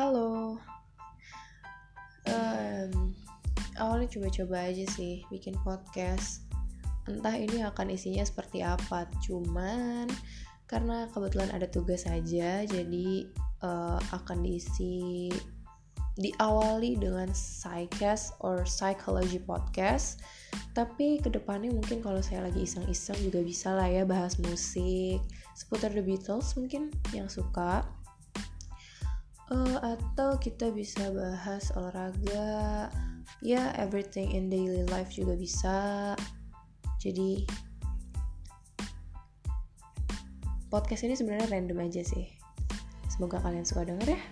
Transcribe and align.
Halo. 0.00 0.56
Um, 2.24 3.12
awalnya 3.76 4.08
coba-coba 4.08 4.72
aja 4.72 4.88
sih 4.96 5.28
bikin 5.28 5.52
podcast. 5.60 6.48
Entah 7.04 7.36
ini 7.36 7.60
akan 7.60 7.92
isinya 7.92 8.24
seperti 8.24 8.64
apa. 8.64 9.04
Cuman 9.20 10.08
karena 10.64 11.04
kebetulan 11.12 11.52
ada 11.52 11.68
tugas 11.68 12.08
saja, 12.08 12.64
jadi 12.64 13.28
uh, 13.60 14.00
akan 14.16 14.40
diisi 14.40 15.28
diawali 16.16 16.96
dengan 16.96 17.28
psychcast 17.36 18.40
or 18.40 18.64
psychology 18.64 19.36
podcast. 19.36 20.24
Tapi 20.72 21.20
ke 21.20 21.28
depannya 21.28 21.76
mungkin 21.76 22.00
kalau 22.00 22.24
saya 22.24 22.48
lagi 22.48 22.64
iseng-iseng 22.64 23.20
juga 23.20 23.44
bisa 23.44 23.76
lah 23.76 23.92
ya 23.92 24.08
bahas 24.08 24.40
musik 24.40 25.20
seputar 25.52 25.92
The 25.92 26.00
Beatles 26.00 26.56
mungkin 26.56 26.88
yang 27.12 27.28
suka 27.28 27.84
uh, 29.50 29.78
atau 29.82 30.38
kita 30.38 30.70
bisa 30.70 31.10
bahas 31.12 31.70
olahraga. 31.74 32.88
Ya 33.44 33.72
everything 33.78 34.34
in 34.34 34.50
daily 34.50 34.86
life 34.90 35.12
juga 35.14 35.36
bisa. 35.38 35.78
Jadi 36.98 37.46
podcast 40.70 41.06
ini 41.06 41.14
sebenarnya 41.14 41.50
random 41.50 41.78
aja 41.82 42.02
sih. 42.02 42.26
Semoga 43.10 43.42
kalian 43.42 43.66
suka 43.66 43.84
denger 43.86 44.16
ya 44.16 44.22